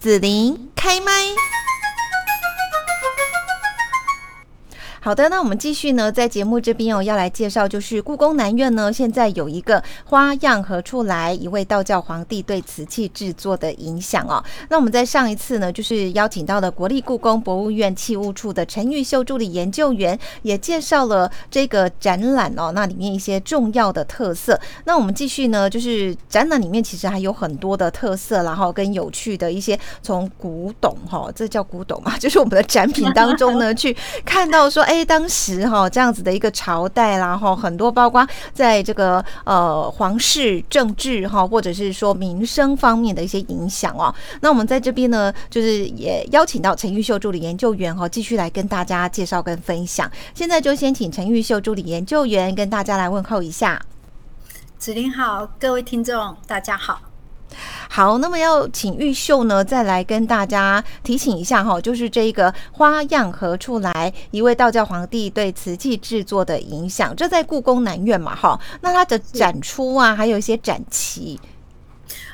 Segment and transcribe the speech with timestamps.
[0.00, 1.12] 紫琳开麦。
[5.02, 11.32] 好的，那我们继续呢，在节目这边哦，要来介绍，就是故宫南院呢，现在有一个花样何处来？
[11.32, 14.44] 一位道教皇帝对瓷器制作的影响哦。
[14.68, 24.60] 那我们在上一次呢，就是邀请到了国立故宫博物院器物处的陈玉秀助理研究员，也介绍了这个展览哦，那里面一些重要的特色。
[24.84, 33.96] 那我们继续呢，就是展览里面其实还有很多的特色，然后跟有趣的一些从古董哈，这叫古董嘛， 就是我们的展品当中呢， 去
[34.26, 34.84] 看到说。
[34.90, 44.12] 哎，当时哈这样子的一个朝代啦，哈很多包括在这个呃皇室政治哈，或者是说民生方面的一些影响哦。
[44.40, 50.10] 那我们在这边呢，就是也邀请到陈玉秀助理研究员哈，继续来跟大家介绍跟分享。
[50.34, 53.80] 现在就先请陈玉秀助理研究员跟大家来问候一下。
[54.76, 57.09] 子林好，各位听众大家好。
[57.88, 64.12] 好，那么要请玉秀呢，再来跟大家提醒一下哈，就是这个花样何处来？
[64.30, 71.38] 一位道教皇帝对瓷器制作的影响，这在故宫南院嘛哈，那它的展出啊，还有一些展期，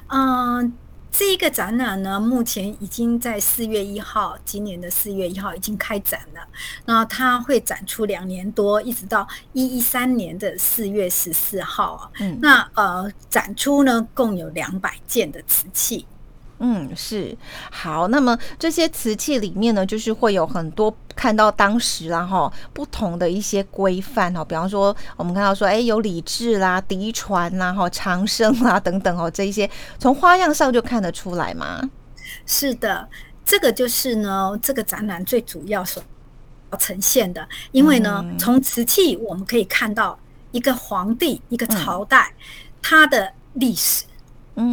[0.08, 0.72] 嗯。
[1.18, 6.46] 这一个展览呢，目前已经在四月一号，今年的四月一号已经开展了。
[6.84, 12.10] 那它会展出两年多，一直到一一三年的四月十四号啊。
[12.20, 16.06] 嗯，那呃，展出呢共有两百件的瓷器。
[16.58, 17.36] 嗯，是
[17.70, 18.08] 好。
[18.08, 31.82] 那么这些瓷器里面呢，就是会有很多看到当时然后不同的一些规范哦，比方说我们看到说，哎，有礼制啦、嫡传啦、哈长生啦等等哦，这一些从花样上就看得出来嘛。
[32.46, 33.06] 是的，
[33.44, 36.02] 这个就是呢，这个展览最主要所
[36.78, 40.18] 呈现的，因为呢，从瓷器我们可以看到
[40.52, 42.32] 一个皇帝、一个朝代
[42.80, 44.04] 它的历史。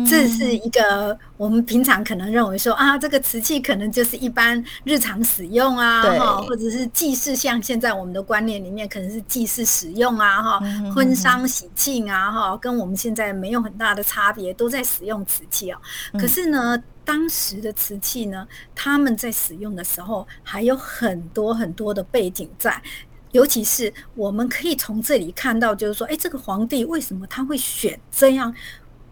[0.10, 10.62] 这是一个我们平常可能认为说啊，这个瓷器可能就是一般日常使用啊，哈，或者是祭祀，像现在我们的观念里面可能是祭祀使用啊，哈，
[10.96, 15.78] 婚丧喜庆啊，哈，跟我们现在没有很大的差别，都在使用瓷器哦。
[16.14, 22.82] 可是呢，当时的瓷器呢，他们在使用的时候还有很多很多的背景在，
[23.34, 28.56] 尤其是我们可以从这里看到，就是说，哎，这个皇帝为什么他会选这样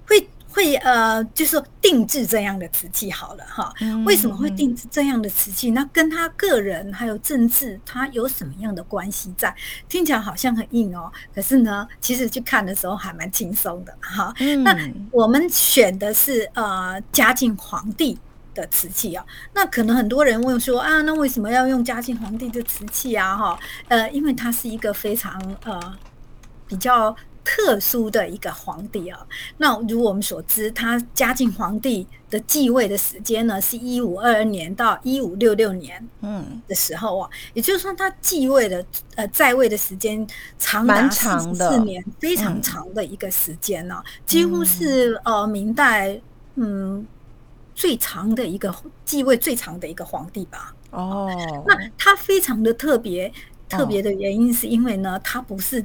[0.08, 0.30] 会？
[0.54, 3.74] 会呃，就是说定制这样的瓷器好了哈。
[4.06, 5.72] 为什么会定制这样的瓷器？
[5.72, 9.56] 那跟他个人还有政治，他有什么样的关系在？
[9.88, 14.34] 听起来好像很硬哦，可是呢，其实去看的时候还蛮轻松的哈。
[14.64, 14.78] 那
[15.12, 18.20] 我们选的是呃嘉靖皇帝
[18.54, 19.26] 的瓷器啊。
[19.54, 23.36] 那可能很多人问说啊，那为什么要用嘉靖皇帝的瓷器啊？
[23.36, 25.98] 哈，呃，因为它是一个非常呃
[26.68, 27.16] 比较。
[27.44, 29.20] 特殊的一个皇帝啊，
[29.58, 36.62] 那如我们所知，他嘉靖皇帝的继位的时间呢，是一五二二年到一五六六年，嗯。
[36.68, 38.86] 的时候啊，也就是说他继位的
[39.16, 40.26] 呃在位的时间
[40.60, 46.22] 长达四十四年，非常长的一个时间呢，几乎是呃明代
[46.56, 47.06] 嗯
[47.74, 50.76] 最长的一个继位最长的一个皇帝吧。
[50.92, 51.28] 哦，
[51.68, 53.34] 那他非常的特别，
[53.68, 55.84] 特别的原因是因为呢，他不是。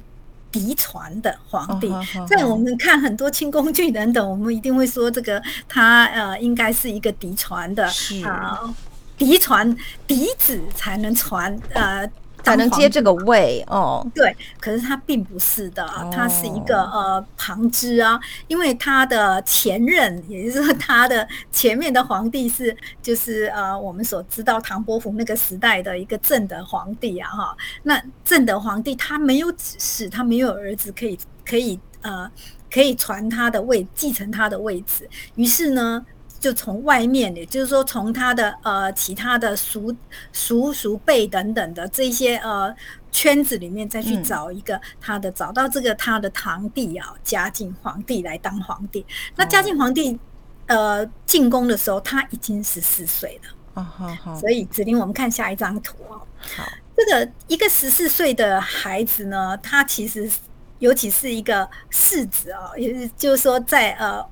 [0.56, 1.92] 嫡传的皇帝，
[2.26, 7.86] 在我们看很多清宫剧等等，我们一定会说这个他呃，应该是一个嫡传的
[8.24, 8.74] 啊，
[9.18, 12.10] 嫡传嫡子才能传呃。
[12.46, 32.30] 才能接这个位哦，对，可是他并不是的，他是一个呃旁支啊，因为他的前任，也就是说他的前面的皇帝是就是呃我们所知道唐伯虎那个时代的一个正德皇帝啊哈，那正德皇帝他没有子嗣，他没有儿子可以可以呃
[32.70, 36.06] 可以传他的位继承他的位置，于是呢。
[36.38, 39.94] 就从外面，也就是说，从他的呃其他的叔
[40.32, 42.74] 叔叔辈等等的这些呃
[43.10, 49.04] 圈子里面，再去找一个他的，找到这个他的堂弟啊，嘉靖皇帝来当皇帝。
[49.34, 50.18] 那嘉靖皇帝
[50.66, 53.50] 呃进宫的时候，他已经十四岁了。
[53.74, 54.34] 哦，好好。
[54.34, 56.20] 所以指令我们看下一张图哦。
[56.56, 56.64] 好，
[56.96, 60.30] 这个一个十四岁的孩子呢，他其实
[60.78, 64.24] 尤其是一个世子啊，也是就是说在呃。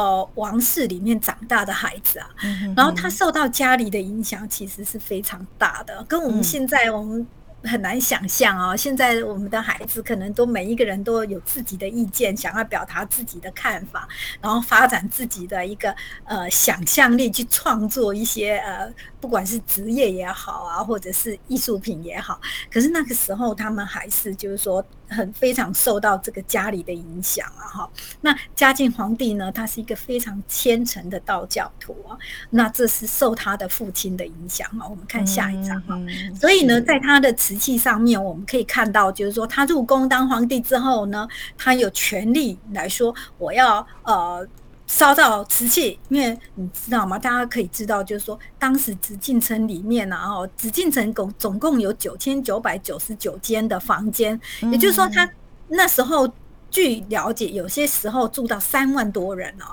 [0.00, 2.30] 呃，王室里面长大的孩子啊，
[2.74, 7.26] 然后他受到家里的影响，其实是非常大的，跟我们现在我们
[7.64, 8.74] 很难想象啊。
[8.74, 14.08] 现在我们的孩子可能都每一个人都有自己的意见，想要表达自己的看法，
[14.40, 15.94] 然后发展自己的一个
[16.24, 22.40] 呃想象力，去创作一些呃，不管是职业也好啊，或者是艺术品也好。
[22.72, 24.84] 可是那个时候，他们还是就是说。
[25.12, 27.90] 很非常受到这个家里的影响啊哈。
[28.20, 32.16] 那嘉靖皇帝呢，他是一个非常虔诚的道教徒啊，
[32.50, 34.86] 那这是受他的父亲的影响啊。
[34.88, 35.98] 我们看下一章哈，
[36.38, 41.26] 所以呢，在他的瓷器上面，我们可以看到，就是说他入宫当皇帝之后呢，
[41.58, 44.46] 他有权利来说，我要呃。
[44.90, 47.16] 烧到瓷器，因为你知道吗？
[47.16, 54.38] 大家可以知道，就是说，当时紫禁城里面呢，哦，紫禁城共总共有九千九百九十九间的房间，
[54.72, 55.30] 也就是说，他
[55.68, 56.28] 那时候
[56.72, 59.70] 据了解，有些时候住到三万多人哦。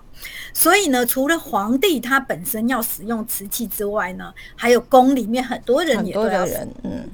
[0.53, 7.09] 所以呢，除了皇帝他本身要使用瓷器之外呢，还有宫里面很多人也都要人，嗯，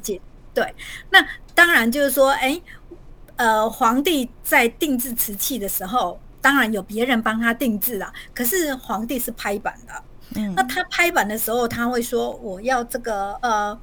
[0.53, 0.75] 对。
[1.09, 2.61] 那当然就是说，哎，
[3.37, 6.19] 呃，皇帝在定制瓷器的时候。
[6.43, 9.93] 当然有别人帮他定制啦，可是皇帝是拍板的。
[10.35, 13.79] 嗯，那他拍板的时候，他会说我要这个呃，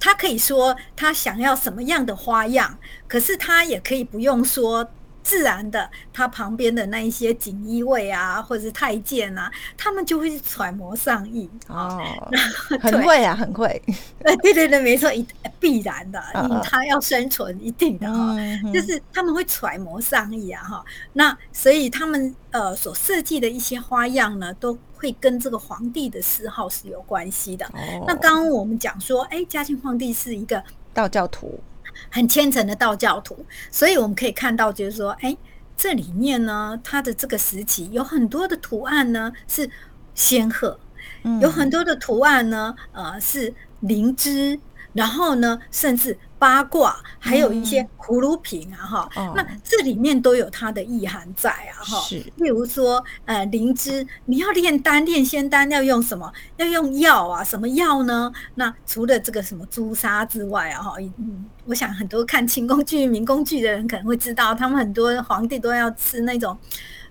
[0.00, 2.76] 他可以说他想要什么样的花样，
[3.06, 4.90] 可是他也可以不用说。
[5.22, 12.00] 自然的，他旁边的那一些锦衣卫啊，或者是太监啊，他们就会揣摩上意哦，
[12.80, 13.66] 很会啊，很会。
[14.24, 15.26] 哎，对对对，没错，一
[15.58, 16.20] 必然的，
[16.64, 18.36] 他要生存，一定的哈，
[18.72, 20.84] 就是他们会揣摩上意啊，哈。
[21.12, 27.68] 那所以他们呃所设计的一些花样呢，都会跟这个皇帝的嗜好是有关系的。
[28.06, 31.58] 那刚刚我们讲说，哎，嘉庆皇帝是一个道教徒。
[32.10, 35.36] 很虔诚的道教徒，所以我们可以看到，就是说，哎，
[35.76, 39.68] 这里面呢，它的这个时期有很多的图案呢是
[40.14, 40.78] 仙鹤，
[41.40, 44.58] 有很多的图案呢，呃，是灵芝，
[44.92, 46.18] 然后呢，甚至。
[46.42, 52.00] 八卦，还有一些葫芦瓶啊，哈，那这里面都有它的意涵在啊，哈。
[52.00, 52.16] 是。
[52.34, 56.32] 例如说，呃，灵芝，你要炼丹、炼仙丹要用什么？
[56.56, 57.44] 要用药啊？
[57.44, 58.32] 什么药呢？
[58.56, 66.58] 那除了这个什么朱砂之外啊，哈，嗯，我想很多看清宫剧、明宫剧的人可能会知道，他们很多皇帝都要吃那种。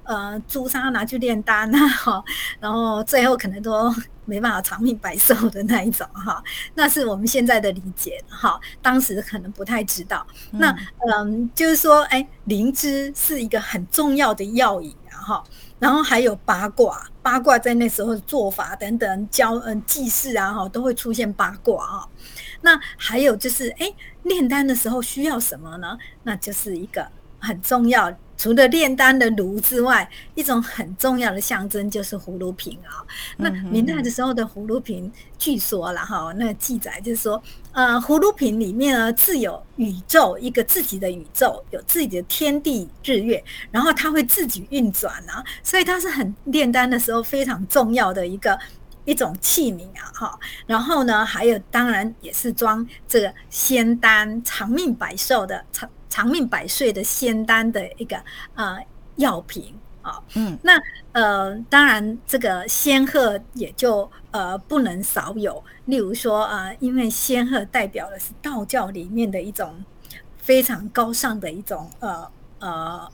[0.03, 2.24] 呃，朱砂拿去炼丹啊，哈，
[2.59, 3.94] 然后最后可能都
[4.25, 6.44] 没办法长命百寿的那一种哈，
[6.75, 10.25] 那是我们现在的理解哈，当时可能不太知道。
[10.51, 10.75] 那
[11.07, 15.44] 嗯，就是说，哎，灵芝是一个很重要的药引啊，哈，
[15.80, 22.07] 然后还有八卦，八卦在那时候的做法等等，教嗯祭祀啊，哈，都会出现八卦啊。
[22.62, 23.94] 那还有就是，哎，
[24.24, 25.98] 炼丹的时候需要什么呢？
[26.24, 27.07] 那就是一个
[27.39, 28.12] 很重要。
[28.42, 33.06] 除了炼丹的炉之外，一种很重要的象征就是葫芦瓶啊。
[33.38, 37.40] 那明代的时候的葫芦瓶，据说了哈，那记载就是说，
[37.72, 48.58] 呃，葫芦瓶里面呢自有宇宙，一个自己的宇宙，有自己的天地日月，然后它会自己运转啊，所以它是很炼丹的时候非常重要的一个
[49.06, 50.40] 一种器皿啊，哈。
[50.66, 55.88] 然后呢，还有当然也是装这个仙丹、长命百寿的长。
[56.12, 58.22] 长命百岁的仙丹的一个
[58.56, 58.78] 呃
[59.16, 60.78] 药品啊，嗯，那
[61.13, 69.84] 呃当然这个仙鹤也就呃不能少有，例如说呃，因为仙鹤代表的是道教里面的一种
[70.38, 72.30] 非常高尚的一种呃
[72.60, 73.10] 呃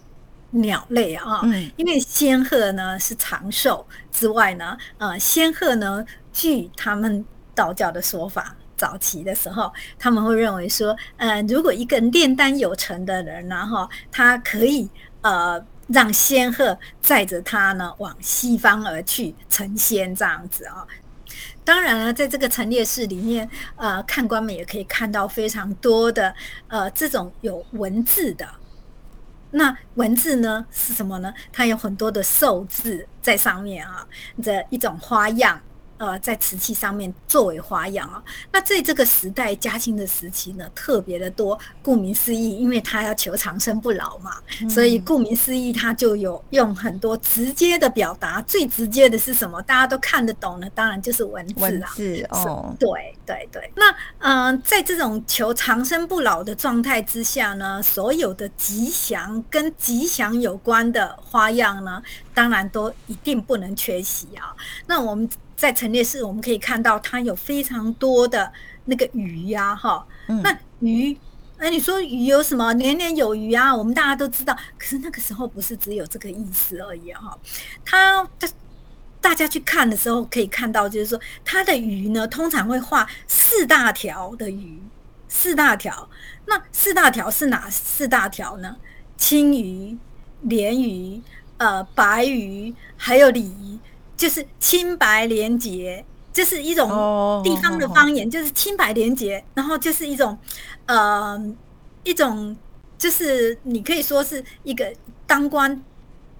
[0.49, 6.03] 鸟类啊，嗯，因为仙鹤呢是长寿之外呢，呃仙鹤呢
[6.33, 7.23] 据他们
[7.53, 8.55] 道教的说法。
[8.77, 14.89] 早期的时候，他们会认为说，呃，如果一个炼丹有成的人然后，他可以
[15.21, 20.85] 呃让仙鹤载着他呢往西方而去成仙这样子啊。
[21.63, 26.33] 当然了，在这个陈列室里面，呃，看官们也可以看到非常多的
[26.67, 28.47] 呃这种有文字的。
[29.51, 31.33] 那文字呢是什么呢？
[31.51, 34.05] 它有很多的寿字在上面啊，
[34.43, 35.59] 这一种花样。
[35.97, 41.57] 呃，在瓷器上面作为花样啊，那在这个时代嘉庆的时期呢，特别的多。
[41.81, 44.35] 顾名思义，因为他要求长生不老嘛，
[44.69, 48.41] 所以顾名思义，他就有用很多直接的表达。
[48.43, 49.61] 最直接的是什么？
[49.63, 51.91] 大家都看得懂的，当然就是文字啊。
[51.95, 52.89] 是哦，对
[53.25, 53.71] 对对。
[53.75, 64.55] 那嗯，在这种求长生不老的状态之下呢，所有的吉祥跟吉祥有关的花样呢，当然都一定不能缺席啊。
[64.85, 65.27] 那我们。
[65.57, 68.53] 在陈列室，我们可以看到它有非常多的
[68.85, 71.17] 那个鱼呀，哈，那鱼，
[71.57, 72.71] 哎，你说鱼有什么？
[72.73, 74.55] 年年有余啊，我们大家都知道。
[74.77, 77.35] 可是那个时候不是只有这个意思而已，哈。
[77.83, 78.47] 它的
[79.19, 84.79] 大家去看的时候，可以看到，就是说它的鱼呢，通常会画四大条的鱼，
[85.27, 86.07] 四大条。
[86.45, 88.77] 那四大条是哪四大条呢？
[89.17, 89.97] 青鱼、
[90.43, 91.19] 鲢鱼、
[91.57, 93.79] 呃，白鱼，还有鲤鱼。
[94.17, 96.89] 就是清白廉洁，这是一种
[97.43, 100.37] 地方的方言，就是清白廉洁，然后就是一种，
[100.87, 101.39] 呃，
[102.03, 102.57] 一种
[102.97, 104.91] 就是你可以说是一个
[105.27, 105.81] 当官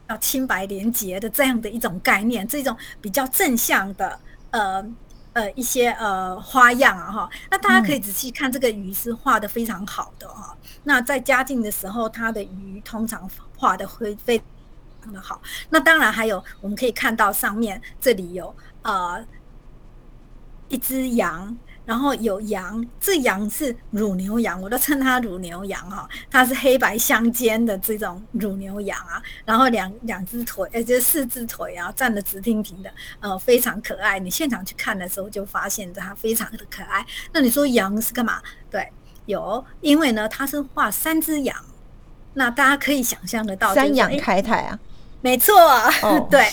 [0.10, 4.20] 要清白廉洁的这样的一种概念，这种比较正向的
[4.50, 4.84] 呃
[5.34, 7.30] 呃一些呃花样啊哈。
[7.52, 10.58] 那大家可以仔细看这个鱼是画的非常好的哈。
[10.84, 14.42] 那在嘉靖的时候，它的鱼通常画的会非
[15.04, 15.42] 常的好。
[15.70, 19.26] 那当然还有我们可以看到上面这里有呃
[20.68, 21.58] 一只羊。
[21.88, 29.24] 然后有羊，这羊是乳牛羊，我都称它乳牛羊哈，它是黑白相间的这种乳牛羊啊。
[29.46, 34.20] 然后两两只腿，呃，就四只腿啊，站得直挺挺的，呃，非常可爱。
[34.20, 37.06] 你现场去看的时候，就发现它非常的可爱。
[37.32, 38.42] 那你说羊是干嘛？
[38.70, 38.92] 对，
[39.26, 41.58] 有，因为呢，它是画三只羊，
[42.34, 44.78] 那大家可以想象得到，三羊开泰啊。
[45.28, 45.54] 没错，
[46.32, 46.48] 对，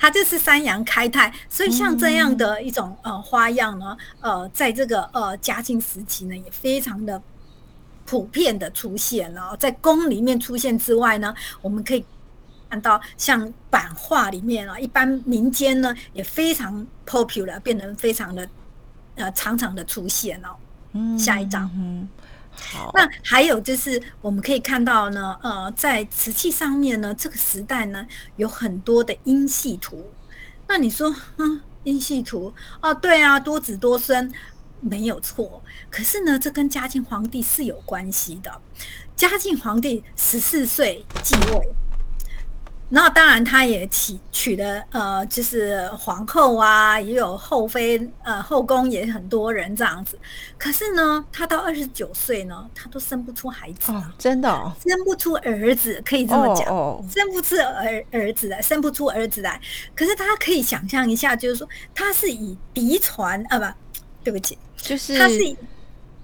[0.00, 7.22] 它就是三阳开泰，所以像这样的一种呃花样呢，呃，在这个呃嘉靖时期呢，也非常的
[8.04, 12.04] 普遍的出现了，在宫里面出现之外呢，我们可以
[12.68, 18.48] 看到像版画里面啊，一般民间呢也非常 popular，变得非常的
[19.14, 20.48] 呃常常的出现哦。
[20.94, 21.70] 嗯，下一张。
[22.94, 30.10] 那还有就是，我们可以看到呢，呃，在瓷器上面呢，这个时代呢，有很多的音系图。
[30.68, 34.32] 那你说，嗯，音系图哦，对啊，多子多孙
[34.80, 35.62] 没有错。
[35.90, 38.50] 可是呢，这跟嘉靖皇帝是有关系的。
[39.14, 41.74] 嘉靖皇帝十四岁继位。
[42.88, 50.16] 那当然，他也娶娶了呃，就是皇后啊，也有后妃，呃，后宫也很多人这样子。
[50.56, 54.48] 可是呢，他到二十九岁呢，他都生不出孩子哦，真的
[54.86, 56.66] 生不出儿子，可以这么讲，
[57.10, 59.60] 生不出儿儿子来，生不出儿子来。
[59.96, 63.66] 可是他可以想象一下，就是说，他是以嫡传啊，不，
[64.22, 65.56] 对不起，就是他是以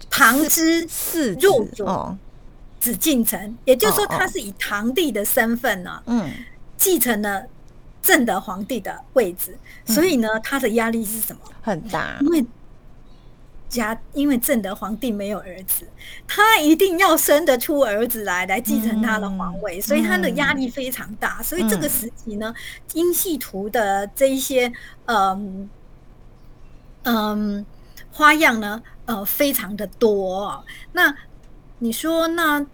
[0.09, 1.85] 旁支四入主
[2.79, 6.31] 紫禁城，也就是说，他是以堂弟的身份呢，嗯。
[6.83, 7.47] 继承了
[8.03, 11.41] 正德皇帝的位置，所以呢，他的压力是什么？
[11.63, 12.45] 很大，因为
[13.69, 15.87] 家因为正德皇帝没有儿子，
[16.27, 21.41] 他一定要生得出儿子来来继承他的皇位，所以他的压力非常大。
[21.41, 22.53] 所以这个时期呢，
[22.95, 24.73] 英系图的这一些
[25.05, 25.71] 嗯
[27.05, 27.65] 嗯
[28.11, 30.65] 花样呢，呃，非常的多。
[30.91, 31.15] 那
[31.79, 32.67] 你说那？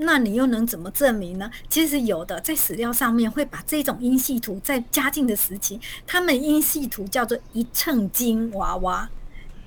[0.00, 1.50] 那你又能怎么证明呢？
[1.68, 9.08] 其实有的，在史料上面会把这种音系图，在嘉靖的时期，他们音系图叫做一称金娃娃。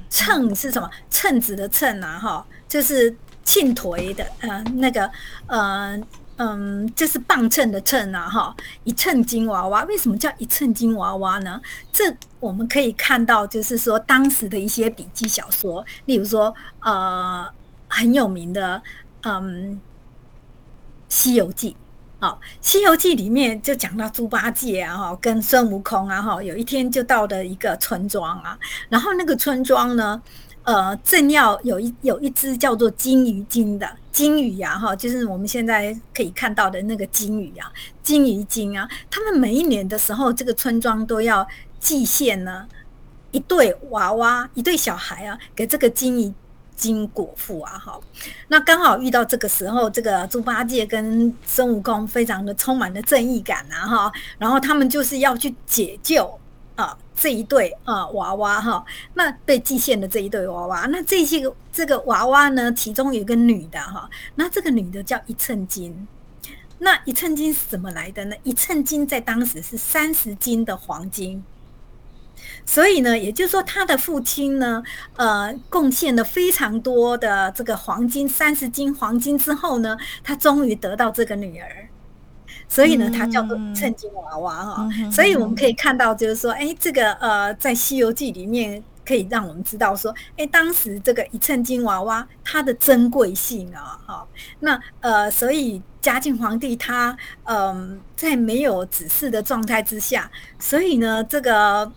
[0.09, 0.89] 秤是什么？
[1.09, 5.09] 秤子的秤啊，哈，就是庆颓的，呃，那个，
[5.47, 5.97] 呃，
[6.37, 9.83] 嗯，就是磅秤的秤啊，哈，一称金娃娃。
[9.85, 11.61] 为什么叫一称金娃娃呢？
[11.93, 17.45] 这我们可以看到，就是说当时的一些笔记小说，例如说，呃，
[17.87, 18.81] 很有名的，
[19.23, 19.79] 嗯。
[21.11, 21.71] 《西游记》
[22.25, 30.21] 好，《西游记》里面就讲到猪八戒啊，哈，跟孙悟空啊，哈，有一天就到了一个村庄啊，然后那个村庄呢，
[30.63, 37.69] 呃，正要有一有一只叫做金鱼精的金鱼呀，哈，就是我们现在可以看到的那个金鱼啊，
[38.01, 41.45] 金鱼精啊，他们每一年的时候，这个村庄都要
[41.81, 42.65] 祭献呢
[43.31, 46.33] 一对娃娃，一对小孩啊，给这个金鱼。
[46.81, 47.99] 金果腹啊，哈，
[48.47, 56.39] 那刚好遇到这个时候，这个猪八戒跟孙悟空非常的充满了正义感啊，哈，然后他们就是要去解救
[56.75, 58.83] 啊这一对啊娃娃哈，
[59.13, 66.07] 那被祭献的这一对娃娃，那这些个这个娃娃呢，其中有一个女的哈，那这个女的叫一寸金，
[66.79, 68.35] 那一寸金是怎么来的呢？
[68.41, 71.43] 一寸金在当时是三十斤的黄金。
[72.65, 74.81] 所以呢，也就是说，他的父亲呢，
[75.17, 81.89] 呃，贡献了非常多的这个黄金，三十斤黄金之后呢，他终于得到这个女儿，
[82.69, 84.89] 所以呢，他叫做称金娃娃哈。
[85.11, 94.27] 所以我们可以看到，就是说，哎，这个呃，在《西游记》里面可以让我们知道说，哎，当时这个一称金娃娃它的珍贵性啊，哈。
[94.59, 101.91] 那呃，所以嘉靖皇帝他嗯，在没有指示的状态之下，所以呢，这个。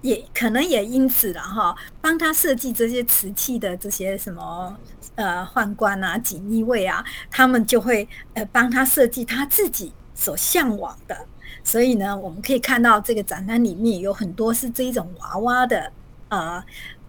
[0.00, 4.76] 也可能也因此了哈，帮他设计这些瓷器的这些什么
[5.16, 11.16] 呃宦官啊、锦衣卫啊，他们就会呃帮他设计他自己所向往的。
[11.64, 15.92] 所以呢，我们可以看到这个展览里面有很多是这一种娃娃的
[16.28, 16.64] 呃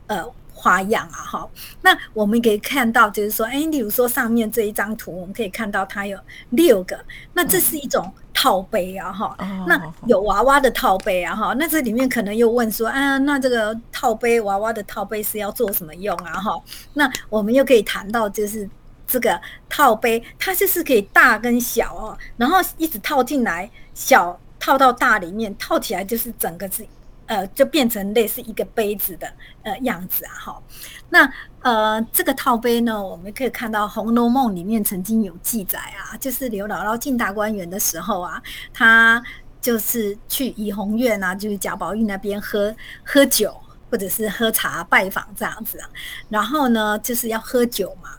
[0.08, 1.50] 呃花样啊哈。
[1.82, 6.20] 那我们可以看到，就是说，哎，例如说上面这一张图，我们可以看到它有
[6.50, 7.00] 六个，
[7.34, 8.12] 那这是一种。
[8.42, 9.36] 套杯啊，哈，
[9.68, 16.58] 那有娃娃的套杯啊，哈，那这里面可能又问说，啊，那这个套杯娃娃的套杯是要做什么用啊，哈，
[16.94, 18.70] 那我们又可以谈到，就是
[19.06, 26.88] 这个套杯，它就是可以大跟小哦，然后一直套进来，小套到大里面，套起来就是整个是。
[27.30, 29.32] 呃，就变成类似一个杯子的
[29.62, 30.64] 呃样子啊，哈。
[31.10, 31.32] 那
[31.62, 38.42] 呃，这个套杯呢，我们可以看到《红楼梦》里面曾经有记载啊，就是刘姥姥进大观园的时候啊，
[38.74, 39.22] 她
[39.62, 43.56] 就是去怡红院啊，就是贾宝玉那边喝喝酒
[43.92, 45.90] 或者是喝茶拜访这样子啊。
[46.30, 48.10] 然后呢，就是要喝酒嘛。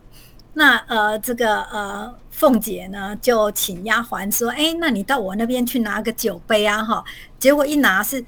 [0.54, 7.04] 那呃，这个呃，凤姐呢就请丫鬟说：“哎，那你到我那边去拿个酒杯啊，哈。”
[7.40, 8.24] 结果一拿是。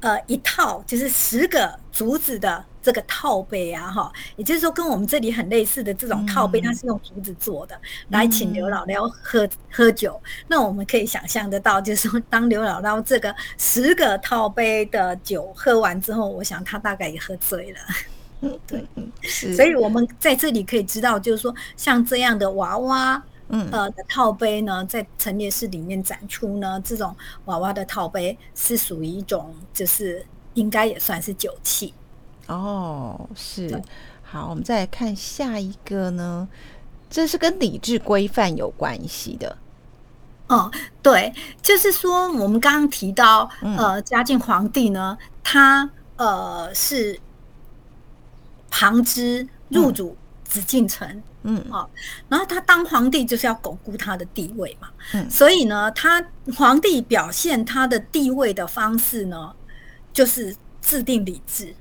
[0.00, 7.78] 呃，一套就是十个竹子的这个套杯啊，哈，也就是说跟我们这里很类似的这种套杯，它是用竹子做的，
[8.08, 10.18] 来请刘姥姥喝喝酒。
[10.48, 17.78] 那我们可以想象得到，就是说当刘姥姥这个十个套杯的酒喝完之后，我想她大概也喝醉了。
[18.66, 18.82] 对，
[19.54, 23.22] 所以我们在这里可以知道，就是说像这样的娃娃。
[23.52, 27.14] 嗯，呃，的套杯呢，在陈列室里面展出呢，这种
[27.46, 31.92] 娃娃的套杯是属于一种，就是应该也算是酒器。
[32.46, 33.82] 哦，是。
[34.22, 36.48] 好，我们再来看下一个呢，
[37.10, 39.56] 这是跟礼制规范有关系的。
[40.46, 40.70] 哦，
[41.02, 47.18] 对，就是说我们刚刚提到，呃，嘉靖皇帝呢，他呃是
[48.70, 51.20] 旁支入主紫禁城。
[51.42, 51.88] 嗯，好，
[52.28, 56.22] 然后他当皇帝就是要巩固他的地位嘛，嗯，所以呢，他
[56.54, 59.54] 皇帝表现他的地位的方式呢，
[60.12, 61.74] 就是制定礼制，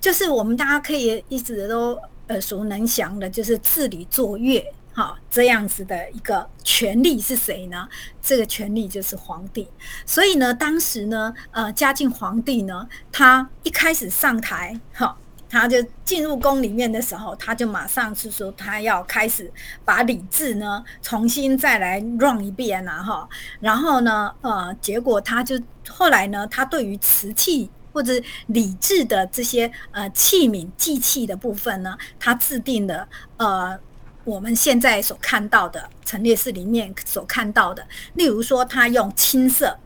[0.00, 1.96] 就是我们大家可以一直都
[2.28, 4.60] 耳熟能详的，就是治理作乐，
[4.92, 7.88] 哈，这样子的一个权力是谁呢？
[8.20, 9.68] 这个权力就是皇帝。
[10.04, 15.16] 所以呢，当时呢，呃，嘉靖皇帝呢，他一开始上台，哈。
[15.50, 19.50] 他就进入宫里面的时候，他就马上是说他要开始
[19.84, 23.28] 把礼制呢重新再来 run 一遍了哈。
[23.60, 28.12] 然后呢，呃，结果他就后来呢，他对于瓷器或者
[28.48, 33.08] 礼制的这些呃器皿祭器的部分呢，他制定了
[33.38, 33.78] 呃
[34.24, 39.78] 我们现在所看到的陈列室里面所看到的，例如说他用青色。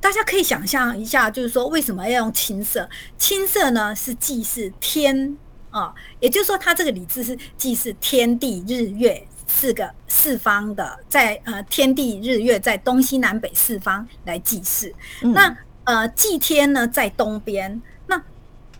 [0.00, 2.88] 大家可以想象一下，就是说为什么要用青色？
[3.18, 5.36] 青色呢是祭祀天
[5.70, 14.92] 啊，也就是说它这个礼制是祭祀天地日月四个四方的，在呃天地日月在东西南北四方来祭祀。
[15.20, 17.80] 那呃祭天呢在东边。
[18.06, 18.20] 那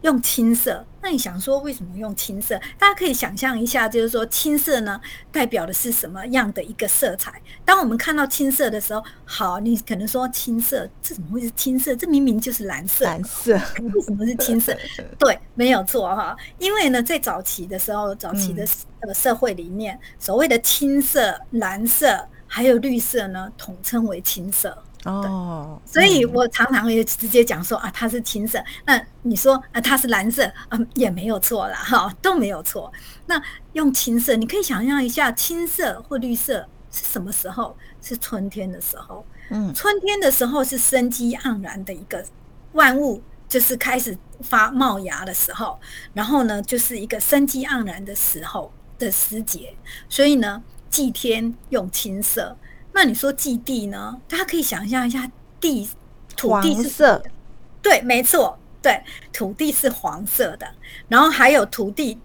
[0.02, 2.59] 用青色，那你想说为什么用青色？
[2.79, 5.01] 大家可以想象一下，就是说青色呢，
[5.33, 7.41] 代表的是什么样的一个色彩？
[7.65, 11.97] 当我们看到青色的时候，好，你可能说青色，这怎么会是青色？
[11.97, 13.05] 这明明就是蓝色。
[13.05, 13.53] 蓝色
[13.95, 14.77] 为什么是青色？
[15.19, 16.37] 对，没有错哈。
[16.59, 18.67] 因为呢，在早期的时候，早期的
[19.01, 24.77] 那个社会里面，所谓的青色、蓝色还有绿色呢，统称为青色。
[25.05, 28.63] 哦，所以我常常也直接讲说啊，它是青色。
[28.85, 32.93] 那你说啊，它是蓝色啊，也没有错啦，哈，都没有错。
[33.25, 37.75] 那用青色，你可以想象一下，青色或绿色是什么时候？
[38.03, 39.25] 是春天的时候。
[39.49, 42.23] 嗯，春天的时候是生机盎然的一个
[42.73, 45.81] 万物，就是开始发冒芽的时候。
[46.13, 49.75] 然后呢，就是一个生机盎然的时候的时节。
[50.11, 52.55] 所以呢，祭天用青色。
[53.03, 54.21] 那你说祭地呢？
[54.29, 55.27] 大家可以想象一下，
[55.59, 55.89] 地
[56.37, 57.23] 土地是色，
[57.81, 60.67] 对，没错，对，土地是黄色的。
[61.09, 62.19] 然后还有土地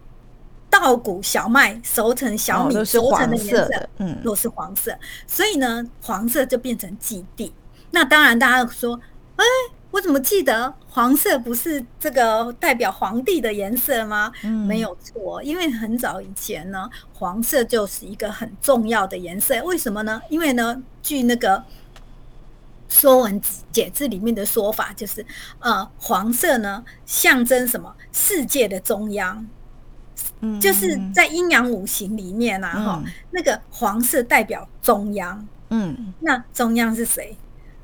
[0.70, 4.94] 稻谷、小麦熟成小米熟成的颜色，嗯，都是黄色。
[5.26, 7.54] 所以呢，黄色就变成祭地。
[7.92, 9.00] 那当然，大家说，
[9.38, 9.46] 哎。
[9.96, 14.30] 我怎么记得黄色不是这个代表皇帝的颜色吗？
[14.68, 19.64] 没有错，因为很早以前呢，黄色就是一个很重要的颜色。
[19.64, 20.22] 为什么呢？
[20.30, 21.58] 因为呢，据那个
[22.90, 25.26] 《说文解字》里面的说法，就是
[25.60, 27.96] 呃，黄色呢象征什么？
[28.12, 29.48] 世界的中央，
[30.60, 35.48] 就是在阴阳五行里面啊，哈，那个黄色代表中央。
[35.70, 37.38] 嗯，那中央是谁？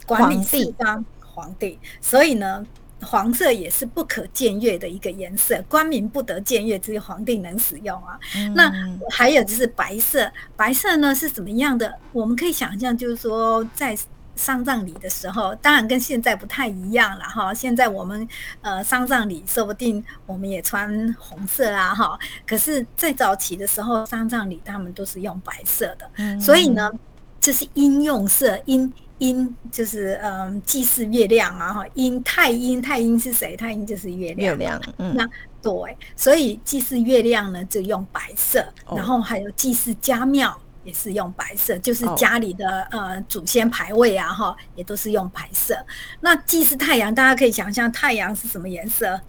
[0.06, 1.06] 管理四方。
[1.34, 2.66] 皇帝，所以呢，
[3.02, 8.20] 黄色也是不可僭越的一个颜色，官民不得僭越，只有皇帝能使用啊。
[8.54, 8.72] 那
[9.10, 11.98] 还有就是白色，白色呢是怎么样的？
[12.12, 13.98] 我们可以想象，就是说在
[14.36, 17.54] 丧葬礼的时候，当然跟现在不太一样了哈。
[17.54, 18.28] 现在我们
[18.62, 26.92] 呃丧葬礼说不定我们也穿红色啊哈，可是在早期的时候丧葬礼他们都是用白色的，所以呢，
[27.40, 28.94] 这是应用色，因。
[29.22, 33.56] 阴就是嗯祭祀月亮啊哈，阴太阴太阴是谁？
[33.56, 34.52] 太阴就是月亮。
[34.52, 35.30] 月亮，嗯，那
[35.62, 45.78] 对，所以祭祀月亮呢就用白色，然后还有祭祀家庙也是用白色，就是家里的呃祖先牌位啊哈，也都是用白色。
[46.20, 49.22] 那祭祀太阳，大家可以想象太阳是什么颜色？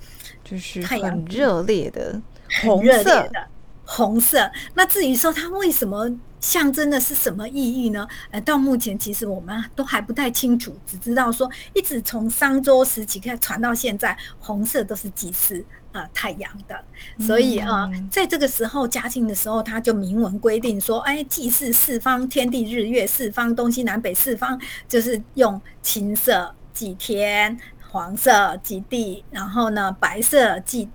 [0.43, 2.19] 就是很热烈的
[2.63, 3.47] 红色的
[3.85, 4.51] 红色。
[4.75, 6.11] 那至于说它为什么？
[6.43, 8.05] 象征的是什么意义呢？
[8.33, 16.85] 呃，到目前其实我们都还不太清楚，只知道说一直从商周时期开始传到现在，红色都是祭祀呃太阳的，
[17.25, 27.57] 所以啊，在这个时候嘉庆的时候，他就明文规定说，哎，祭祀四方天地日月四方东西南北四方，就是用青色祭天，
[27.89, 30.91] 黄色祭地，然后呢白色祭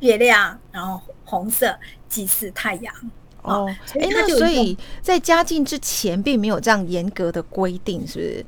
[0.00, 1.78] 月亮，然后红色
[2.10, 2.94] 祭祀太阳。
[3.42, 3.66] 哦，
[3.98, 8.46] 哎，那所以在嘉靖之前并没有这样严格的规定，是不是？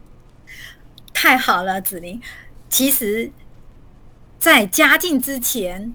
[1.14, 2.20] 太好了，子玲。
[2.68, 3.32] 其实，
[4.38, 5.94] 在嘉靖之前，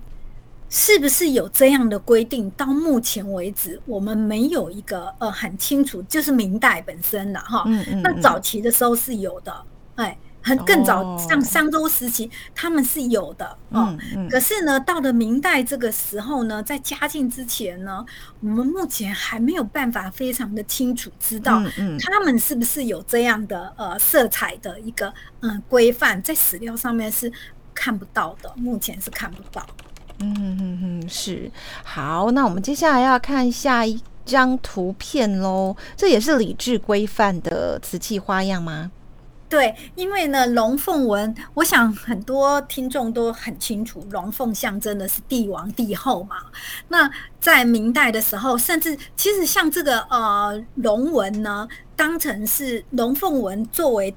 [0.69, 2.49] 是不是有这样的规定？
[2.51, 7.63] 到目前为止，我们没有一个呃很清楚，就是明代本身的哈。
[7.67, 8.01] 嗯嗯。
[8.01, 10.17] 那早期的时候是有的，哎。
[10.47, 13.97] 很更早，像商周时期，他们是有的哦。
[14.31, 18.05] 可是呢，到了明代这个时候呢，在嘉靖之前呢，
[18.39, 21.61] 我们目前还没有办法非常的清楚知道，
[21.99, 27.29] 他们是不是有这样的呃色彩的一个嗯规范，在史料上面是
[27.73, 29.65] 看不到的，目前是看不到。
[30.19, 31.51] 嗯嗯嗯，是
[31.83, 35.75] 好，那我们接下来要看下一张图片喽。
[35.95, 38.91] 这也是礼制规范的瓷器花样吗？
[39.49, 46.35] 对，因为呢，龙凤纹，我想很多听众都很清楚，龙凤象征的是帝王帝后嘛。
[46.89, 54.13] 那在明代的时候，甚至其实像这个呃龙纹呢，当成是龙凤纹作为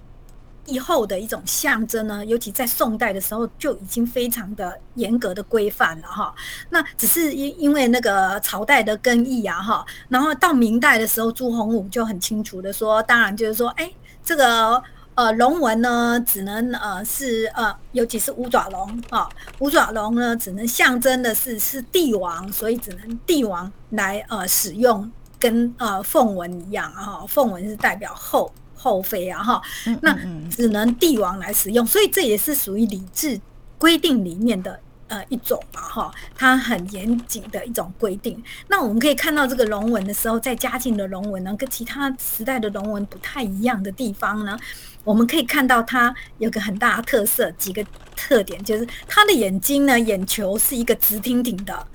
[0.64, 6.34] 帝后的一种象征呢，尤其在宋代的时候就已经非常的严格的规范了哈。
[6.70, 13.88] 那只是因因为那个朝代的更易啊哈，然后到明代的时候，朱洪武就很清楚的说，当然就是说，哎，
[14.24, 14.82] 这个。
[15.20, 19.28] 呃，龙纹呢，只能呃是呃，尤其是五爪龙啊，
[19.58, 29.60] 五爪龙呢，只能象征的是是帝王，所以只能帝王来呃使用，跟呃凤纹一样啊，凤纹是代表后后妃啊哈，
[30.00, 30.16] 那
[30.48, 33.38] 只能帝王来使用，所以这也是属于礼制
[33.76, 34.80] 规定里面的。
[35.10, 38.40] 呃，一种嘛，哈，它很严谨的一种规定。
[38.68, 44.56] 那我们可以看到这个龙纹的时候，在嘉靖的龙纹呢，跟其他时代的龙纹不太一样的地方呢，
[45.02, 51.86] 我们可以看到它有个很大的特色，几个特点，就是它的眼睛呢，眼球是一个直挺挺的。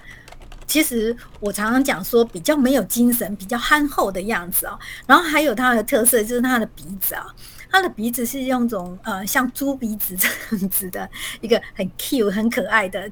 [0.67, 4.77] 其实我常常讲说，比较没有精神，比较憨厚的样子啊。
[5.07, 7.33] 然后还有它的特色，就是它的鼻子啊。
[7.75, 11.09] 它的鼻子是用种呃像猪鼻子这样子的
[11.41, 13.11] 一个很 Q 很可爱的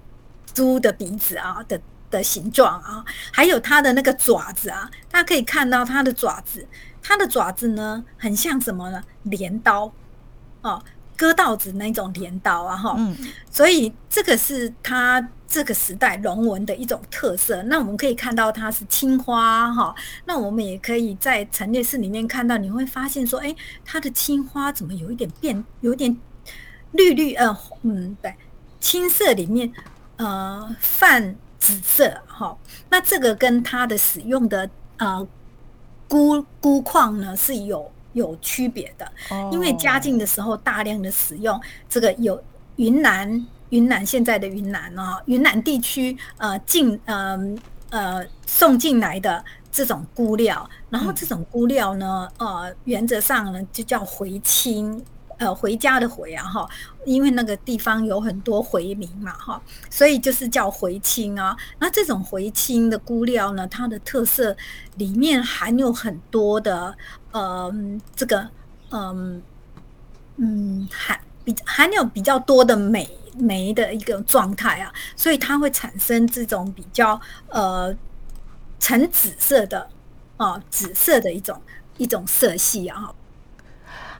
[0.53, 1.77] 猪的鼻子啊的
[2.09, 6.65] 的形状啊，还有它的那个爪子啊，大家可以看到它的爪子，
[7.01, 9.03] 它的爪子呢很像什么呢？
[9.23, 9.91] 镰刀
[10.61, 10.81] 哦。
[11.23, 12.99] 割稻子那种镰刀啊，哈，
[13.49, 17.63] 所以这个是它这个时代龙纹的一种特色。
[17.63, 23.55] 那我们可以看到它是青花，哈，那我们也可以在陈列室里面看到，你会发现说，哎，
[23.85, 26.19] 它的青花怎么有一点变，有点
[26.91, 28.35] 绿绿，呃，嗯，对，
[28.81, 29.71] 青色里面
[30.17, 32.57] 呃泛紫色，哈，
[32.89, 35.25] 那这个跟它的使用的呃
[36.09, 37.89] 钴钴矿呢是有。
[38.13, 39.11] 有区别的，
[39.51, 42.41] 因为嘉靖的时候大量的使用这个有
[42.77, 47.37] 云南，云南现在的云南哦，云南地区呃进呃
[47.89, 55.03] 呃送进来的这种菇料，然后这种菇料呢，呃原则上呢就叫回青。
[55.37, 56.69] 呃，回家的回啊，哈，
[57.05, 61.57] 因为那个地方有很多回民嘛，哈，所以就是叫回青啊。
[61.79, 64.55] 那这种回青的菇料呢，它的特色
[64.97, 66.95] 里面含有很多的，
[67.31, 67.73] 呃，
[68.15, 68.49] 这个，
[68.91, 69.41] 嗯
[70.37, 77.19] 嗯，含比含有比较多的镁镁的一个状态啊，所以它会产生这种比较
[77.49, 77.95] 呃
[78.79, 79.89] 呈紫色的
[80.37, 81.59] 啊，紫色的一种
[81.97, 83.13] 一种色系啊。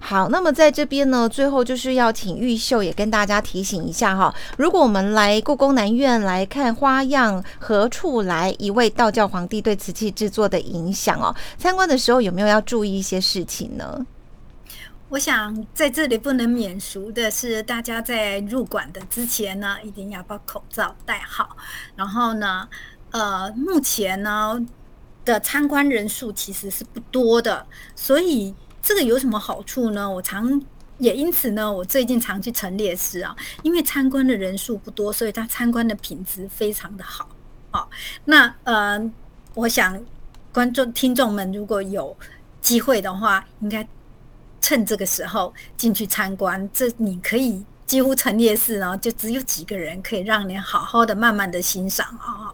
[0.05, 14.05] 好，那么在这边呢，最后就是要请玉秀也跟大家提醒一下哈，如果我们来故宫南院来看花样何处来，一位道教皇帝对瓷器制作的影响哦，参观的时候有没有要注意一些事情呢？
[15.07, 21.55] 我想在这里不能免俗的是，大家在入馆的之前呢，一定要把口罩戴好。
[21.95, 22.67] 然后呢，
[23.11, 24.59] 呃，目前呢
[25.23, 28.53] 的参观人数其实是不多的，所以。
[28.83, 30.07] 这个有什么好处呢？
[30.07, 30.61] 我常
[30.97, 37.29] 也因此呢，我最近常去陈列室啊，因为参观的人数不多，所以他参观的品质非常的好。
[37.71, 37.89] 好，
[38.25, 39.11] 那呃，
[39.53, 39.99] 我想
[40.51, 42.15] 观众听众们如果有
[42.59, 43.87] 机会的话，应该
[44.59, 46.69] 趁这个时候进去参观。
[46.73, 47.63] 这你可以。
[47.93, 52.51] 几乎陈列室呢，就只有几个人可以让你好好的、慢慢的欣赏啊。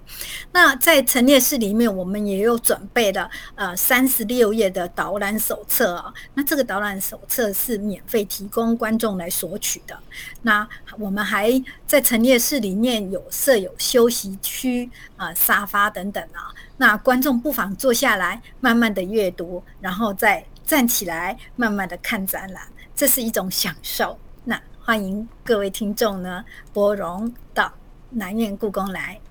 [0.52, 6.14] 那在陈列室里面，我们也有准备了呃三十六页的导览手册啊。
[6.34, 9.98] 那这个导览手册是免费提供观众来索取的。
[10.42, 11.50] 那我们还
[11.88, 16.52] 在陈列室里面有设有休息区啊、沙发等等啊。
[16.76, 24.20] 那观众不妨坐下来，慢慢的阅读，然后再站起来，慢慢的看展览，这是一种享受。
[24.90, 27.72] 欢迎各位听众呢，博荣到
[28.10, 29.22] 南苑故宫来。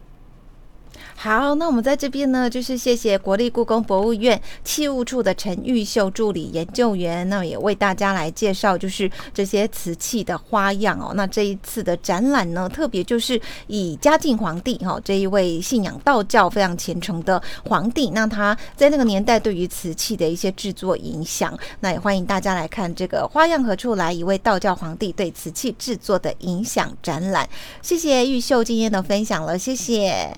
[1.20, 11.12] 好，那我们在这边呢，就是谢谢国立故宫博物院器物处的陈玉秀助理研究员，那也为大家来介绍，就是这些瓷器的花样哦。
[11.16, 27.48] 那这一次的展览呢，特别就是以嘉靖皇帝哈这一位信仰道教非常虔诚的皇帝，那他在那个年代对于瓷器的一些制作影响，那也欢迎大家来看这个花样何处来，一位道教皇帝对瓷器制作的影响展览。
[27.83, 30.33] 谢谢玉秀今天的分享了，谢谢。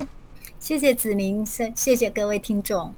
[0.60, 2.94] 谢谢子明，谢谢谢各位听众。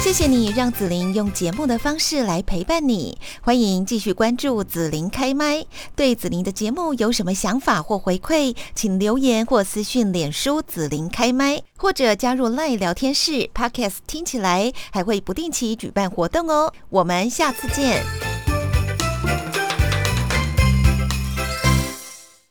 [0.00, 3.18] 谢谢你让子琳用节目的方式来陪伴你。
[3.42, 5.66] 欢迎继续关注子琳开麦。
[5.94, 16.72] 对子琳的节目有什么想法或回馈，请留言或私讯脸书子琳开麦，或者加入赖聊天室 Podcast，听起来还会不定期举办活动哦。
[16.88, 18.27] 我们下次见。